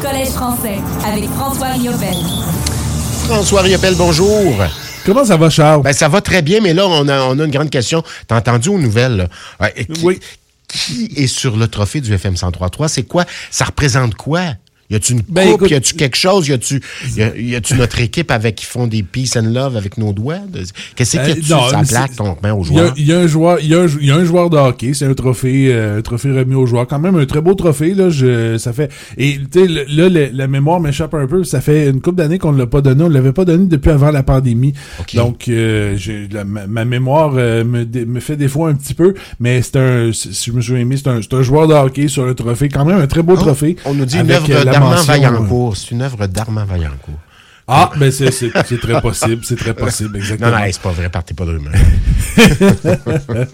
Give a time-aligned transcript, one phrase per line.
[0.00, 2.14] Collège français avec François Riopel.
[3.26, 4.54] François Riopel, bonjour.
[5.04, 5.82] Comment ça va, Charles?
[5.82, 8.02] Ben, ça va très bien, mais là, on a, on a une grande question.
[8.26, 9.28] T'as entendu aux nouvelles?
[9.58, 9.70] là?
[9.70, 10.20] Qui, Oui.
[10.68, 12.88] Qui est sur le trophée du FM 103.3?
[12.88, 13.24] C'est quoi?
[13.50, 14.42] Ça représente quoi?
[14.90, 15.56] Y a-tu une Ben, coupe?
[15.62, 16.48] écoute- y a-tu quelque chose?
[16.48, 16.80] Y a-tu,
[17.16, 20.38] y notre équipe avec qui font des peace and love avec nos doigts?
[20.96, 21.52] Qu'est-ce a Euh, dessus?
[21.52, 22.94] non, Ça plaque ton main aux Il y, a, joueurs?
[22.96, 24.56] il y a un joueur, il y a un, il y a un joueur de
[24.56, 26.86] hockey, c'est un trophée, euh, un trophée remis aux joueurs.
[26.88, 28.10] Quand même un très beau trophée là.
[28.10, 31.44] Je, ça fait et tu sais là la mémoire m'échappe un peu.
[31.44, 33.04] Ça fait une couple d'années qu'on ne l'a pas donné.
[33.04, 34.72] On l'avait pas donné depuis avant la pandémie.
[35.14, 35.96] Donc euh,
[36.32, 39.14] la- ma, ma mémoire euh, me, dé- me fait défaut un petit peu.
[39.38, 42.34] Mais c'est un, si je me souviens bien, c'est un, joueur de hockey sur le
[42.34, 42.68] trophée.
[42.68, 43.76] Quand même un très beau Oh, trophée.
[43.84, 44.40] On nous dit avec,
[44.80, 45.76] d'Armand Vaillancourt.
[45.76, 47.18] C'est une œuvre d'Armand Vaillancourt.
[47.72, 48.30] Ah, ben c'est
[48.80, 50.50] très possible, c'est très possible, exactement.
[50.50, 51.72] Non, non, c'est pas vrai, partez pas de rumeur.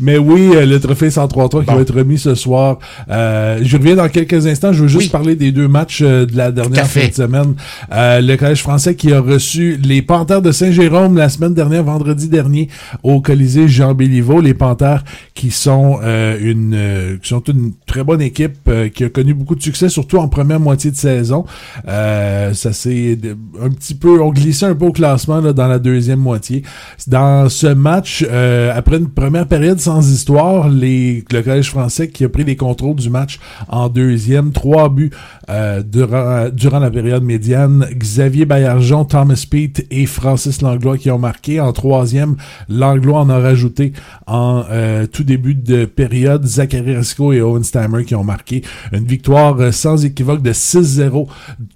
[0.00, 2.78] Mais oui, euh, le trophée 103 qui va être remis ce soir.
[3.10, 4.72] Euh, je reviens dans quelques instants.
[4.72, 5.08] Je veux juste Oui.
[5.08, 7.54] parler des deux matchs euh, de la dernière fin de semaine.
[7.92, 12.28] Euh, le Collège français qui a reçu les Panthères de Saint-Jérôme la semaine dernière, vendredi
[12.28, 12.68] dernier,
[13.02, 14.40] au Colisée Jean Béliveau.
[14.40, 19.04] Les Panthères qui sont euh, une euh, qui sont une très bonne équipe euh, qui
[19.04, 21.44] a connu beaucoup de succès, surtout en première moitié de saison.
[21.88, 23.18] Euh, ça s'est
[23.62, 26.62] un petit peu, on glissait un peu au classement là, dans la deuxième moitié.
[27.06, 32.24] Dans ce match, euh, après une première période sans histoire, les, le Collège français qui
[32.24, 33.38] a pris les contrôles du match
[33.68, 35.10] en deuxième, trois buts
[35.50, 37.86] euh, durant, durant la période médiane.
[37.94, 41.60] Xavier Baillargeon, Thomas Pete et Francis Langlois qui ont marqué.
[41.60, 42.36] En troisième,
[42.68, 43.92] Langlois en a rajouté
[44.26, 46.44] en euh, tout début de période.
[46.46, 51.26] Zachary Risco et Owen Stammer qui ont marqué une victoire euh, sans équivoque de 6-0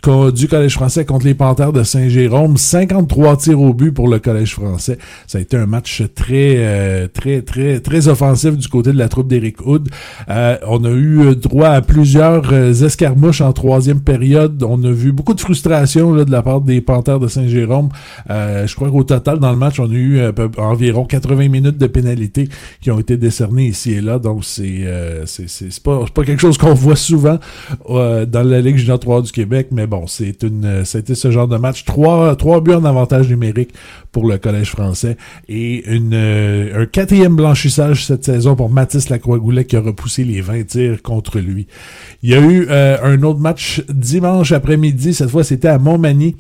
[0.03, 1.35] co- du Collège français contre les
[1.73, 2.57] De Saint-Jérôme.
[2.57, 4.99] 53 tirs au but pour le Collège français.
[5.27, 9.09] Ça a été un match très, euh, très, très, très offensif du côté de la
[9.09, 9.89] troupe d'Éric Hood.
[10.29, 14.63] Euh, on a eu droit à plusieurs euh, escarmouches en troisième période.
[14.63, 17.89] On a vu beaucoup de frustration de la part des Panthères de Saint-Jérôme.
[18.29, 20.21] Je crois qu'au total, dans le match, on a eu
[20.57, 22.49] environ 80 minutes de pénalité
[22.81, 24.19] qui ont été décernées ici et là.
[24.19, 24.85] Donc, c'est
[25.27, 27.39] c'est pas, pas quelque chose qu'on voit souvent
[27.89, 31.57] dans la Ligue junior 3 du Québec, mais bon, c'est une c'était ce genre de
[31.57, 31.85] match.
[31.85, 33.71] Trois, trois buts en avantage numérique
[34.13, 35.17] pour le Collège français
[35.49, 40.41] et une, euh, un quatrième blanchissage cette saison pour Mathis Lacroix-Goulet qui a repoussé les
[40.41, 41.67] 20 tirs contre lui.
[42.23, 45.15] Il y a eu euh, un autre match dimanche après-midi.
[45.15, 46.37] Cette fois, c'était à Montmagny.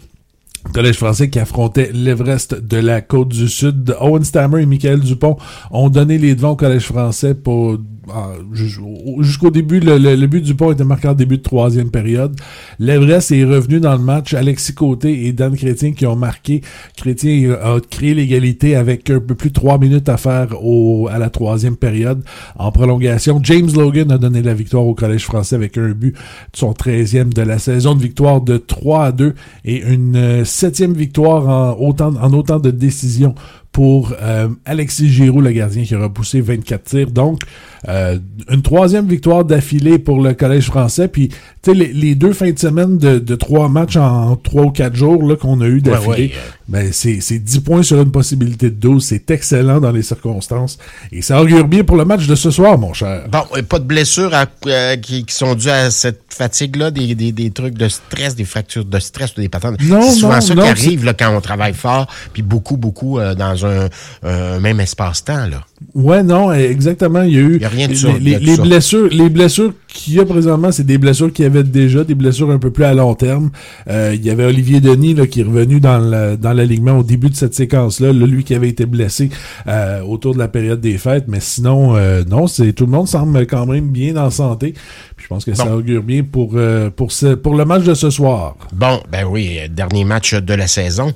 [0.72, 3.94] Collège français qui affrontait l'Everest de la côte du Sud.
[4.00, 5.36] Owen Stammer et Michael Dupont
[5.70, 7.78] ont donné les devants au Collège français pour
[8.12, 8.80] ah, ju-
[9.20, 9.80] jusqu'au début.
[9.80, 12.38] Le, but du Dupont était marqué en début de troisième période.
[12.78, 14.34] L'Everest est revenu dans le match.
[14.34, 16.62] Alexis Côté et Dan Chrétien qui ont marqué.
[16.96, 21.18] Chrétien a créé l'égalité avec un peu plus de trois minutes à faire au, à
[21.18, 22.22] la troisième période.
[22.56, 26.18] En prolongation, James Logan a donné la victoire au Collège français avec un but de
[26.56, 30.92] son 13e de la saison de victoire de 3 à 2 et une euh, septième
[30.92, 33.34] victoire en autant, en autant de décisions
[33.78, 37.10] pour euh, Alexis Giroux, le gardien qui a repoussé 24 tirs.
[37.12, 37.42] Donc,
[37.88, 38.18] euh,
[38.50, 41.06] une troisième victoire d'affilée pour le Collège français.
[41.06, 44.64] Puis, tu sais, les, les deux fins de semaine de, de trois matchs en trois
[44.64, 46.32] ou quatre jours là, qu'on a eu d'affilée, ouais,
[46.68, 49.02] ben, c'est, c'est 10 points sur une possibilité de 12.
[49.04, 50.78] C'est excellent dans les circonstances.
[51.12, 53.24] Et ça augure bien pour le match de ce soir, mon cher.
[53.30, 57.32] Bon, pas de blessures à- euh, qui, qui sont dues à cette fatigue-là, des, des,
[57.32, 59.76] des trucs de stress, des fractures de stress ou des patentes.
[59.82, 62.76] Non, c'est souvent non, ça non, qui arrive là, quand on travaille fort, puis beaucoup,
[62.76, 63.88] beaucoup euh, dans un
[64.24, 65.46] euh, même espace-temps.
[65.46, 65.64] là.
[65.94, 67.22] Ouais, non, exactement.
[67.22, 69.08] Il y a eu y a rien de les, ça, les- blessures.
[69.10, 72.50] Les blessures qu'il y a présentement, c'est des blessures qu'il y avait déjà, des blessures
[72.50, 73.50] un peu plus à long terme.
[73.88, 77.02] Euh, il y avait Olivier Denis là, qui est revenu dans le- dans l'alignement au
[77.02, 78.12] début de cette séquence-là.
[78.12, 79.30] Là, lui qui avait été blessé
[79.66, 83.08] euh, autour de la période des fêtes, mais sinon, euh, non, c'est tout le monde
[83.08, 84.74] semble quand même bien en santé.
[85.16, 87.94] Puis je pense que ça augure bien pour euh, pour ce, pour le match de
[87.94, 88.56] ce soir.
[88.72, 91.12] Bon, ben oui, dernier match de la saison.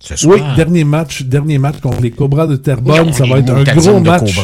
[0.00, 0.36] Ce soir.
[0.36, 3.12] Oui, dernier match, dernier match contre les Cobras de Terrebonne.
[3.12, 4.38] Ça va être un gros match.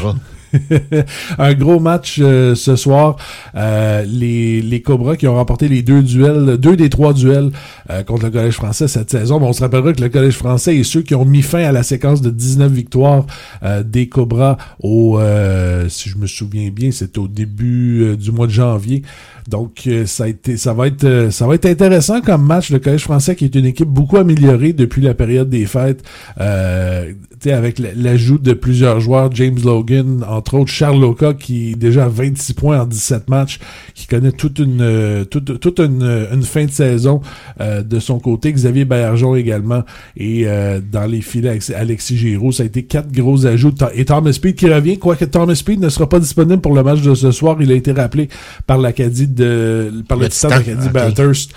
[1.38, 3.16] un gros match euh, ce soir.
[3.54, 7.50] Euh, les, les Cobras qui ont remporté les deux duels, deux des trois duels
[7.90, 9.38] euh, contre le Collège français cette saison.
[9.38, 11.72] Bon, on se rappellera que le Collège français est ceux qui ont mis fin à
[11.72, 13.26] la séquence de 19 victoires
[13.62, 18.32] euh, des Cobras au, euh, si je me souviens bien, c'est au début euh, du
[18.32, 19.02] mois de janvier.
[19.48, 22.70] Donc ça a été, ça va être, ça va être intéressant comme match.
[22.70, 26.04] Le Collège français qui est une équipe beaucoup améliorée depuis la période des fêtes,
[26.36, 32.06] avec l'ajout de plusieurs joueurs, James Logan en entre autres Charles Loca, qui est déjà
[32.06, 33.58] à 26 points en 17 matchs,
[33.94, 36.02] qui connaît toute une euh, toute, toute une,
[36.32, 37.20] une, fin de saison
[37.60, 38.50] euh, de son côté.
[38.50, 39.82] Xavier Bergeron également.
[40.16, 43.74] Et euh, dans les filets, Alexis Giroux, ça a été quatre gros ajouts.
[43.94, 47.02] Et Thomas Speed qui revient, quoique Thomas Speed ne sera pas disponible pour le match
[47.02, 47.58] de ce soir.
[47.60, 48.30] Il a été rappelé
[48.66, 51.52] par l'Acadie de par le, Titan d'Acadie Bathurst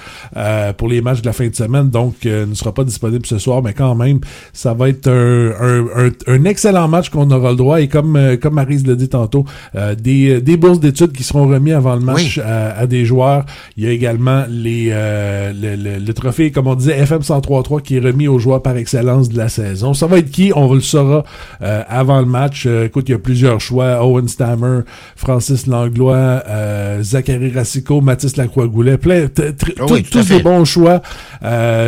[0.78, 1.90] pour les matchs de la fin de semaine.
[1.90, 4.20] Donc, ne sera pas disponible ce soir, mais quand même,
[4.52, 5.52] ça va être un,
[5.96, 7.80] un, un excellent match qu'on aura le droit.
[7.80, 9.46] Et comme, comme Marise l'a dit tantôt,
[9.98, 13.46] des, des bourses d'études qui seront remis avant le match à, des joueurs.
[13.78, 18.00] Il y a également les, le, le, trophée, comme on disait, FM 103.3 qui est
[18.00, 19.94] remis aux joueurs par excellence de la saison.
[19.94, 20.52] Ça va être qui?
[20.56, 21.24] On le saura
[21.62, 22.66] euh, avant le match.
[22.66, 24.06] Euh, écoute, il y a plusieurs choix.
[24.06, 24.82] Owen Stammer,
[25.16, 28.98] Francis Langlois, euh, Zachary Racicot, Mathis Lacroix-Goulet.
[28.98, 31.02] Plein, ah tous des bons choix.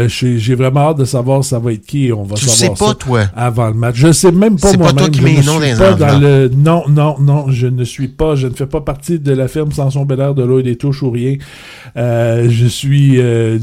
[0.08, 2.12] J'ai vraiment hâte de savoir ça va être qui.
[2.12, 3.22] On va tu savoir sais pas, toi.
[3.36, 3.96] avant le match.
[3.96, 4.88] Je sais même pas moi-même.
[4.90, 5.60] C'est pas toi qui mets non
[5.98, 6.50] dans le...
[6.76, 7.46] Non, non, non.
[7.50, 8.36] Je ne suis pas.
[8.36, 11.04] Je ne fais pas partie de la firme Samson Belair de l'eau et des touches
[11.04, 11.36] ou rien.
[11.96, 13.18] je suis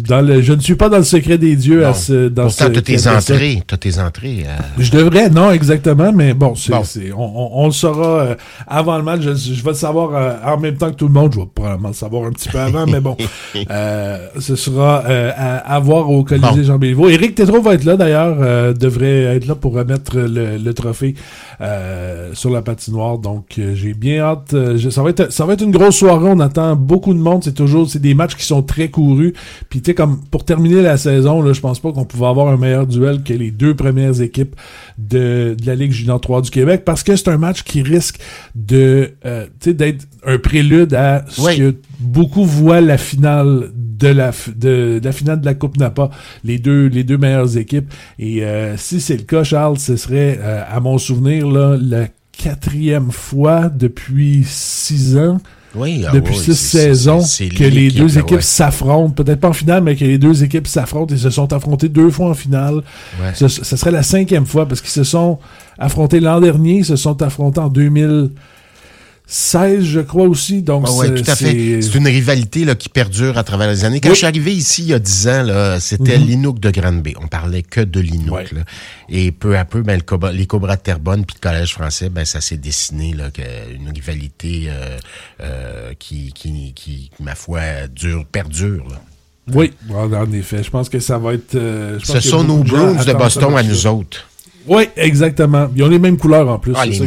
[0.08, 0.40] dans le...
[0.42, 3.08] Je ne suis pas dans le secret des dieux à ce, dans Pourtant, as tes
[3.08, 3.62] entrées.
[3.80, 4.44] Tes entrées.
[4.46, 4.56] Euh.
[4.78, 8.34] Je devrais, non, exactement, mais bon, c'est, on, on, le saura euh,
[8.66, 9.22] avant le match.
[9.22, 11.32] Je, vais le savoir euh, en même temps que tout le monde.
[11.34, 13.16] Je vais probablement le savoir un petit peu avant, mais bon,
[14.38, 17.08] ce sera à, à, voir au Colisée Jean Béliveau.
[17.08, 21.14] Éric Tétrault va être là, d'ailleurs, devrait être là pour remettre le, le trophée
[22.32, 23.01] sur la patinoire.
[23.20, 24.54] Donc, j'ai bien hâte.
[24.90, 26.28] ça, va être, ça va être une grosse soirée.
[26.30, 27.44] On attend beaucoup de monde.
[27.44, 29.32] C'est toujours c'est des matchs qui sont très courus.
[29.68, 32.48] Puis, tu sais, comme pour terminer la saison, là, je pense pas qu'on pouvait avoir
[32.48, 34.56] un meilleur duel que les deux premières équipes
[34.98, 38.18] de, la Ligue junior 3 du Québec parce que c'est un match qui risque
[38.54, 45.00] de euh, d'être un prélude à ce que beaucoup voient la finale de la de,
[45.02, 46.10] la finale de la Coupe Napa,
[46.44, 47.92] les deux les deux meilleures équipes.
[48.18, 52.08] Et euh, si c'est le cas, Charles, ce serait euh, à mon souvenir là la
[52.32, 55.38] quatrième fois depuis six ans
[55.74, 59.96] oui, ah depuis six saisons que les deux équipes s'affrontent, peut-être pas en finale, mais
[59.96, 62.82] que les deux équipes s'affrontent et se sont affrontées deux fois en finale.
[63.34, 65.38] Ce, serait la cinquième fois parce qu'ils se sont
[65.78, 68.30] affrontés l'an dernier, ils se sont affrontés en 2000.
[69.32, 70.60] 16, je crois aussi.
[70.60, 71.80] Donc, ah tout à fait.
[71.80, 73.98] C'est une rivalité là, qui perdure à travers les années.
[73.98, 77.14] Quand je suis arrivé ici il y a 10 ans, c'était mm de Grande-Bay.
[77.18, 78.52] On parlait que de l'Inouk.
[79.08, 82.26] Et peu à peu, ben, le les Cobras de Terrebonne puis le Collège français, ben,
[82.26, 83.30] ça s'est dessiné, là,
[83.74, 84.98] une rivalité euh,
[85.40, 88.84] euh, qui, qui, qui, ma foi, dure, perdure.
[89.54, 90.62] Oui, en effet.
[90.62, 91.54] Je pense que ça va être...
[91.54, 94.28] Euh, Ce sont nos Bruins de Boston à nous autres.
[94.66, 95.68] Oui, exactement.
[95.74, 96.74] Ils ont les mêmes couleurs en plus.
[96.76, 97.00] Ah, les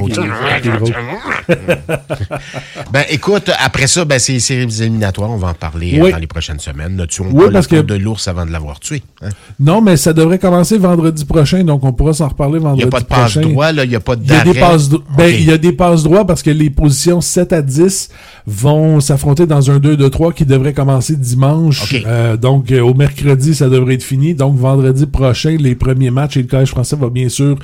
[2.91, 5.29] ben, écoute, après ça, ben, c'est les séries éliminatoires.
[5.29, 6.95] On va en parler dans les prochaines semaines.
[6.95, 7.81] Ne tuons oui, parce que...
[7.81, 9.03] de l'ours avant de l'avoir tué.
[9.21, 9.29] Hein?
[9.59, 12.95] Non, mais ça devrait commencer vendredi prochain, donc on pourra s'en reparler vendredi prochain.
[13.05, 13.83] Il n'y a pas de passe droit, là.
[13.83, 15.71] Il n'y a pas de Il y a des passes ben, il y a des
[15.71, 18.09] passes droits parce que les positions 7 à 10
[18.47, 21.95] vont s'affronter dans un 2-2-3 qui devrait commencer dimanche.
[22.05, 24.33] Euh, donc, euh, au mercredi, ça devrait être fini.
[24.33, 27.57] Donc, vendredi prochain, les premiers matchs et le Collège français va bien sûr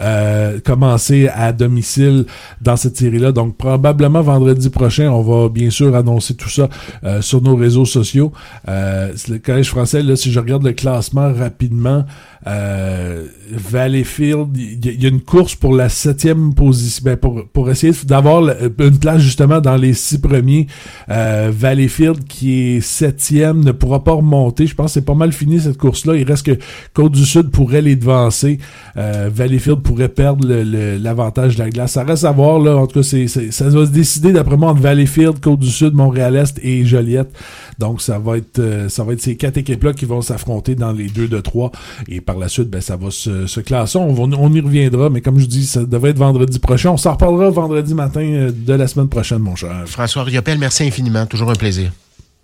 [0.00, 2.26] euh, commencer à domicile
[2.60, 3.27] dans cette série-là.
[3.32, 6.68] Donc probablement vendredi prochain, on va bien sûr annoncer tout ça
[7.04, 8.32] euh, sur nos réseaux sociaux.
[8.68, 12.04] Euh, le Collège français, là, si je regarde le classement rapidement,
[12.46, 18.42] euh, Valleyfield, il y, a une course pour la septième position, ben pour, essayer d'avoir
[18.78, 20.66] une place justement dans les six premiers.
[21.08, 24.66] Valleyfield, qui est septième, ne pourra pas remonter.
[24.66, 26.16] Je pense que c'est pas mal fini cette course-là.
[26.16, 26.58] Il reste que
[26.94, 28.58] Côte-du-Sud pourrait les devancer.
[28.94, 31.92] Valleyfield pourrait perdre l'avantage de la glace.
[31.92, 32.76] Ça reste à voir, là.
[32.76, 36.84] En tout cas, c'est, ça va se décider d'après moi entre Valleyfield, Côte-du-Sud, Montréal-Est et
[36.84, 37.30] Joliette.
[37.78, 40.92] Donc, ça va être, euh, ça va être ces quatre équipes-là qui vont s'affronter dans
[40.92, 41.72] les deux de trois.
[42.08, 43.98] Et par la suite, ben, ça va se, se classer.
[43.98, 46.90] On, on y reviendra, mais comme je dis, ça devrait être vendredi prochain.
[46.90, 49.84] On s'en reparlera vendredi matin euh, de la semaine prochaine, mon cher.
[49.86, 51.26] François Riopel, merci infiniment.
[51.26, 51.92] Toujours un plaisir.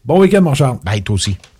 [0.04, 0.76] Bon week-end, mon cher.
[0.85, 1.37] Bye, toi aussi.